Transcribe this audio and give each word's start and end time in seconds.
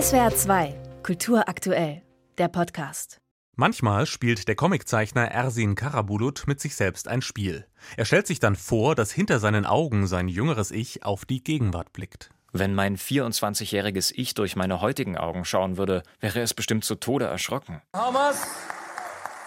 SWR 0.00 0.32
2, 0.32 0.74
Kultur 1.02 1.48
aktuell, 1.48 2.02
der 2.36 2.46
Podcast. 2.46 3.18
Manchmal 3.56 4.06
spielt 4.06 4.46
der 4.46 4.54
Comiczeichner 4.54 5.28
Ersin 5.28 5.74
Karabulut 5.74 6.44
mit 6.46 6.60
sich 6.60 6.76
selbst 6.76 7.08
ein 7.08 7.20
Spiel. 7.20 7.66
Er 7.96 8.04
stellt 8.04 8.28
sich 8.28 8.38
dann 8.38 8.54
vor, 8.54 8.94
dass 8.94 9.10
hinter 9.10 9.40
seinen 9.40 9.66
Augen 9.66 10.06
sein 10.06 10.28
jüngeres 10.28 10.70
Ich 10.70 11.02
auf 11.04 11.24
die 11.24 11.42
Gegenwart 11.42 11.92
blickt. 11.92 12.30
Wenn 12.52 12.76
mein 12.76 12.96
24-jähriges 12.96 14.12
Ich 14.14 14.34
durch 14.34 14.54
meine 14.54 14.80
heutigen 14.80 15.16
Augen 15.18 15.44
schauen 15.44 15.78
würde, 15.78 16.04
wäre 16.20 16.42
es 16.42 16.54
bestimmt 16.54 16.84
zu 16.84 16.94
Tode 16.94 17.24
erschrocken. 17.24 17.82
Hamas 17.92 18.46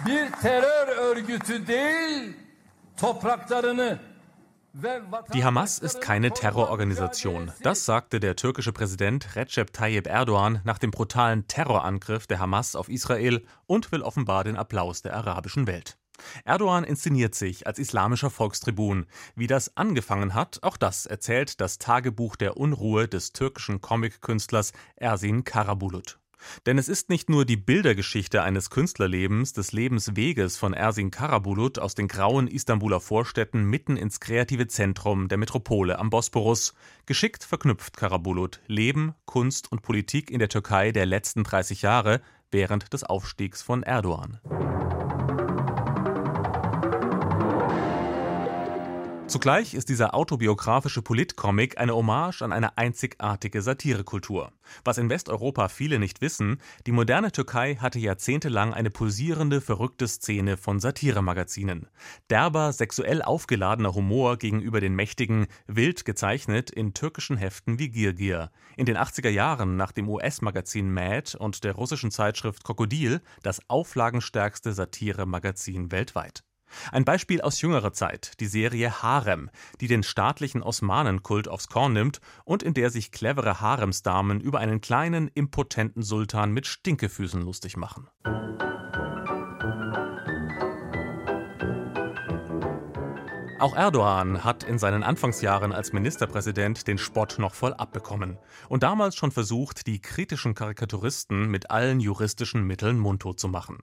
bir 0.05 0.31
terör 0.41 0.87
örgütü 0.97 1.67
değil, 1.67 2.33
topraklarını 2.97 4.10
die 5.33 5.43
Hamas 5.43 5.79
ist 5.79 5.99
keine 5.99 6.31
Terrororganisation. 6.31 7.51
Das 7.61 7.83
sagte 7.83 8.21
der 8.21 8.37
türkische 8.37 8.71
Präsident 8.71 9.35
Recep 9.35 9.73
Tayyip 9.73 10.07
Erdogan 10.07 10.61
nach 10.63 10.77
dem 10.77 10.91
brutalen 10.91 11.45
Terrorangriff 11.47 12.25
der 12.25 12.39
Hamas 12.39 12.75
auf 12.75 12.87
Israel 12.87 13.45
und 13.67 13.91
will 13.91 14.01
offenbar 14.01 14.45
den 14.45 14.55
Applaus 14.55 15.01
der 15.01 15.15
arabischen 15.15 15.67
Welt. 15.67 15.97
Erdogan 16.45 16.85
inszeniert 16.85 17.35
sich 17.35 17.67
als 17.67 17.79
islamischer 17.79 18.29
Volkstribun. 18.29 19.07
Wie 19.35 19.47
das 19.47 19.75
angefangen 19.75 20.33
hat, 20.33 20.59
auch 20.61 20.77
das 20.77 21.05
erzählt 21.05 21.59
das 21.59 21.77
Tagebuch 21.77 22.37
der 22.37 22.55
Unruhe 22.55 23.07
des 23.07 23.33
türkischen 23.33 23.81
Comic-Künstlers 23.81 24.71
Ersin 24.95 25.43
Karabulut. 25.43 26.20
Denn 26.65 26.77
es 26.77 26.89
ist 26.89 27.09
nicht 27.09 27.29
nur 27.29 27.45
die 27.45 27.57
Bildergeschichte 27.57 28.43
eines 28.43 28.69
Künstlerlebens, 28.69 29.53
des 29.53 29.71
Lebensweges 29.71 30.57
von 30.57 30.73
Ersin 30.73 31.11
Karabulut 31.11 31.79
aus 31.79 31.95
den 31.95 32.07
grauen 32.07 32.47
Istanbuler 32.47 32.99
Vorstädten 32.99 33.63
mitten 33.63 33.97
ins 33.97 34.19
kreative 34.19 34.67
Zentrum 34.67 35.27
der 35.27 35.37
Metropole 35.37 35.99
am 35.99 36.09
Bosporus. 36.09 36.73
Geschickt 37.05 37.43
verknüpft 37.43 37.97
Karabulut 37.97 38.61
Leben, 38.67 39.13
Kunst 39.25 39.71
und 39.71 39.81
Politik 39.81 40.31
in 40.31 40.39
der 40.39 40.49
Türkei 40.49 40.91
der 40.91 41.05
letzten 41.05 41.43
30 41.43 41.81
Jahre 41.81 42.21
während 42.51 42.93
des 42.93 43.03
Aufstiegs 43.03 43.61
von 43.61 43.83
Erdogan. 43.83 44.39
Zugleich 49.31 49.75
ist 49.75 49.87
dieser 49.87 50.13
autobiografische 50.13 51.01
Politcomic 51.01 51.77
eine 51.77 51.95
Hommage 51.95 52.41
an 52.41 52.51
eine 52.51 52.77
einzigartige 52.77 53.61
Satirekultur. 53.61 54.51
Was 54.83 54.97
in 54.97 55.09
Westeuropa 55.09 55.69
viele 55.69 55.99
nicht 55.99 56.19
wissen, 56.19 56.57
die 56.85 56.91
moderne 56.91 57.31
Türkei 57.31 57.75
hatte 57.75 57.97
jahrzehntelang 57.97 58.73
eine 58.73 58.89
pulsierende, 58.89 59.61
verrückte 59.61 60.09
Szene 60.09 60.57
von 60.57 60.81
Satiremagazinen. 60.81 61.87
Derber, 62.29 62.73
sexuell 62.73 63.21
aufgeladener 63.21 63.95
Humor 63.95 64.35
gegenüber 64.35 64.81
den 64.81 64.95
Mächtigen, 64.95 65.47
wild 65.65 66.03
gezeichnet 66.03 66.69
in 66.69 66.93
türkischen 66.93 67.37
Heften 67.37 67.79
wie 67.79 67.87
Girgir. 67.87 68.51
In 68.75 68.85
den 68.85 68.97
80er 68.97 69.29
Jahren 69.29 69.77
nach 69.77 69.93
dem 69.93 70.09
US-Magazin 70.09 70.93
Mad 70.93 71.37
und 71.37 71.63
der 71.63 71.71
russischen 71.71 72.11
Zeitschrift 72.11 72.65
Krokodil 72.65 73.21
das 73.43 73.61
auflagenstärkste 73.69 74.73
Satiremagazin 74.73 75.89
weltweit. 75.93 76.43
Ein 76.91 77.05
Beispiel 77.05 77.41
aus 77.41 77.61
jüngerer 77.61 77.93
Zeit, 77.93 78.39
die 78.39 78.47
Serie 78.47 79.01
Harem, 79.01 79.49
die 79.79 79.87
den 79.87 80.03
staatlichen 80.03 80.61
Osmanenkult 80.63 81.47
aufs 81.47 81.67
Korn 81.67 81.93
nimmt 81.93 82.21
und 82.45 82.63
in 82.63 82.73
der 82.73 82.89
sich 82.89 83.11
clevere 83.11 83.61
Haremsdamen 83.61 84.39
über 84.39 84.59
einen 84.59 84.81
kleinen, 84.81 85.27
impotenten 85.27 86.03
Sultan 86.03 86.51
mit 86.51 86.67
Stinkefüßen 86.67 87.41
lustig 87.41 87.77
machen. 87.77 88.07
Auch 93.61 93.75
Erdogan 93.75 94.43
hat 94.43 94.63
in 94.63 94.79
seinen 94.79 95.03
Anfangsjahren 95.03 95.71
als 95.71 95.93
Ministerpräsident 95.93 96.87
den 96.87 96.97
Spott 96.97 97.35
noch 97.37 97.53
voll 97.53 97.75
abbekommen 97.75 98.39
und 98.69 98.81
damals 98.81 99.15
schon 99.15 99.29
versucht, 99.29 99.85
die 99.85 100.01
kritischen 100.01 100.55
Karikaturisten 100.55 101.47
mit 101.47 101.69
allen 101.69 101.99
juristischen 101.99 102.63
Mitteln 102.63 102.97
mundtot 102.97 103.39
zu 103.39 103.47
machen. 103.47 103.77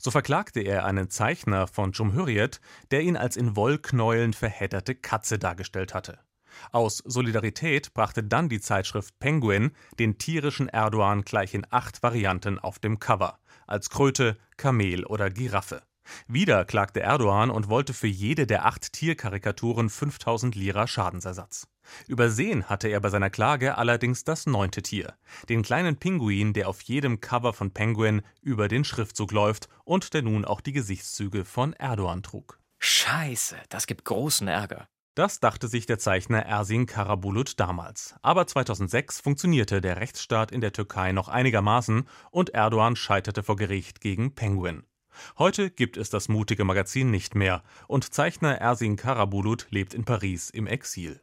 So 0.00 0.10
verklagte 0.10 0.60
er 0.60 0.84
einen 0.84 1.08
Zeichner 1.08 1.66
von 1.66 1.92
Cumhuriyet, 1.92 2.60
der 2.90 3.00
ihn 3.00 3.16
als 3.16 3.38
in 3.38 3.56
Wollknäueln 3.56 4.34
verhedderte 4.34 4.94
Katze 4.94 5.38
dargestellt 5.38 5.94
hatte. 5.94 6.18
Aus 6.70 6.98
Solidarität 6.98 7.94
brachte 7.94 8.22
dann 8.22 8.50
die 8.50 8.60
Zeitschrift 8.60 9.18
Penguin 9.18 9.70
den 9.98 10.18
tierischen 10.18 10.68
Erdogan 10.68 11.22
gleich 11.22 11.54
in 11.54 11.66
acht 11.70 12.02
Varianten 12.02 12.58
auf 12.58 12.78
dem 12.78 12.98
Cover, 12.98 13.38
als 13.66 13.88
Kröte, 13.88 14.36
Kamel 14.58 15.06
oder 15.06 15.30
Giraffe. 15.30 15.80
Wieder 16.26 16.64
klagte 16.64 17.00
Erdogan 17.00 17.50
und 17.50 17.68
wollte 17.68 17.94
für 17.94 18.06
jede 18.06 18.46
der 18.46 18.64
acht 18.64 18.92
Tierkarikaturen 18.92 19.90
5000 19.90 20.54
Lira 20.54 20.86
Schadensersatz. 20.86 21.66
Übersehen 22.06 22.68
hatte 22.68 22.88
er 22.88 23.00
bei 23.00 23.08
seiner 23.08 23.30
Klage 23.30 23.76
allerdings 23.76 24.24
das 24.24 24.46
neunte 24.46 24.82
Tier, 24.82 25.14
den 25.48 25.62
kleinen 25.62 25.96
Pinguin, 25.96 26.52
der 26.52 26.68
auf 26.68 26.80
jedem 26.82 27.20
Cover 27.20 27.52
von 27.52 27.72
Penguin 27.72 28.22
über 28.40 28.68
den 28.68 28.84
Schriftzug 28.84 29.32
läuft 29.32 29.68
und 29.84 30.14
der 30.14 30.22
nun 30.22 30.44
auch 30.44 30.60
die 30.60 30.72
Gesichtszüge 30.72 31.44
von 31.44 31.72
Erdogan 31.74 32.22
trug. 32.22 32.58
Scheiße, 32.78 33.56
das 33.68 33.86
gibt 33.86 34.04
großen 34.04 34.48
Ärger. 34.48 34.88
Das 35.14 35.40
dachte 35.40 35.68
sich 35.68 35.84
der 35.84 35.98
Zeichner 35.98 36.46
Ersin 36.46 36.86
Karabulut 36.86 37.60
damals. 37.60 38.14
Aber 38.22 38.46
2006 38.46 39.20
funktionierte 39.20 39.82
der 39.82 39.98
Rechtsstaat 39.98 40.50
in 40.50 40.62
der 40.62 40.72
Türkei 40.72 41.12
noch 41.12 41.28
einigermaßen 41.28 42.08
und 42.30 42.50
Erdogan 42.50 42.96
scheiterte 42.96 43.42
vor 43.42 43.56
Gericht 43.56 44.00
gegen 44.00 44.34
Penguin. 44.34 44.84
Heute 45.38 45.70
gibt 45.70 45.96
es 45.96 46.10
das 46.10 46.28
mutige 46.28 46.64
Magazin 46.64 47.10
nicht 47.10 47.34
mehr 47.34 47.62
und 47.88 48.12
Zeichner 48.12 48.58
Ersin 48.60 48.96
Karabulut 48.96 49.66
lebt 49.70 49.94
in 49.94 50.04
Paris 50.04 50.50
im 50.50 50.66
Exil. 50.66 51.20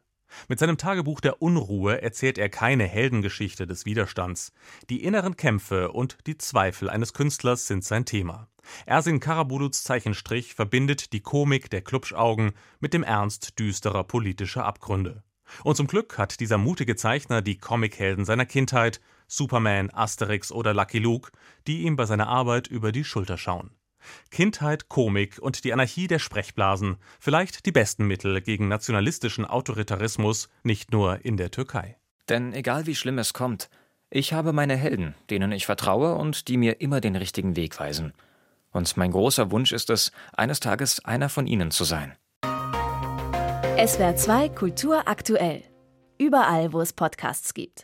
Mit 0.47 0.59
seinem 0.59 0.77
Tagebuch 0.77 1.21
der 1.21 1.41
Unruhe 1.41 2.01
erzählt 2.01 2.37
er 2.37 2.49
keine 2.49 2.85
Heldengeschichte 2.85 3.65
des 3.65 3.85
Widerstands. 3.85 4.53
Die 4.89 5.03
inneren 5.03 5.35
Kämpfe 5.35 5.91
und 5.91 6.17
die 6.27 6.37
Zweifel 6.37 6.89
eines 6.89 7.13
Künstlers 7.13 7.67
sind 7.67 7.83
sein 7.83 8.05
Thema. 8.05 8.47
Ersin 8.85 9.19
Karabuluts 9.19 9.83
Zeichenstrich 9.83 10.53
verbindet 10.53 11.13
die 11.13 11.21
Komik 11.21 11.69
der 11.69 11.81
Klubschaugen 11.81 12.51
mit 12.79 12.93
dem 12.93 13.03
Ernst 13.03 13.57
düsterer 13.59 14.03
politischer 14.03 14.65
Abgründe. 14.65 15.23
Und 15.63 15.75
zum 15.75 15.87
Glück 15.87 16.17
hat 16.19 16.39
dieser 16.39 16.59
mutige 16.59 16.95
Zeichner 16.95 17.41
die 17.41 17.57
Comichelden 17.57 18.23
seiner 18.23 18.45
Kindheit, 18.45 19.01
Superman, 19.27 19.89
Asterix 19.91 20.51
oder 20.51 20.73
Lucky 20.75 20.99
Luke, 20.99 21.31
die 21.65 21.81
ihm 21.83 21.95
bei 21.95 22.05
seiner 22.05 22.27
Arbeit 22.27 22.67
über 22.67 22.91
die 22.91 23.03
Schulter 23.03 23.37
schauen. 23.37 23.71
Kindheit, 24.31 24.89
Komik 24.89 25.39
und 25.39 25.63
die 25.63 25.73
Anarchie 25.73 26.07
der 26.07 26.19
Sprechblasen, 26.19 26.97
vielleicht 27.19 27.65
die 27.65 27.71
besten 27.71 28.05
Mittel 28.05 28.41
gegen 28.41 28.67
nationalistischen 28.67 29.45
Autoritarismus, 29.45 30.49
nicht 30.63 30.91
nur 30.91 31.23
in 31.25 31.37
der 31.37 31.51
Türkei. 31.51 31.97
Denn 32.29 32.53
egal 32.53 32.85
wie 32.85 32.95
schlimm 32.95 33.17
es 33.17 33.33
kommt, 33.33 33.69
ich 34.11 34.33
habe 34.33 34.53
meine 34.53 34.75
Helden, 34.75 35.15
denen 35.29 35.51
ich 35.51 35.65
vertraue 35.65 36.15
und 36.15 36.47
die 36.47 36.57
mir 36.57 36.81
immer 36.81 37.01
den 37.01 37.15
richtigen 37.15 37.55
Weg 37.55 37.79
weisen. 37.79 38.13
Und 38.71 38.97
mein 38.97 39.11
großer 39.11 39.51
Wunsch 39.51 39.71
ist 39.71 39.89
es, 39.89 40.11
eines 40.33 40.59
Tages 40.59 41.03
einer 41.05 41.29
von 41.29 41.47
ihnen 41.47 41.71
zu 41.71 41.83
sein. 41.83 42.15
SWR 43.85 44.15
2 44.15 44.49
Kultur 44.49 45.07
aktuell. 45.07 45.63
Überall, 46.17 46.73
wo 46.73 46.81
es 46.81 46.91
Podcasts 46.91 47.53
gibt. 47.53 47.77